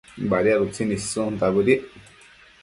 [0.29, 1.87] Badiad utsin issunta bëdic